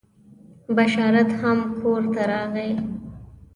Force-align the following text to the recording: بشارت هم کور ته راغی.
بشارت 0.77 1.31
هم 1.41 1.57
کور 1.81 2.03
ته 2.13 2.21
راغی. 2.31 2.69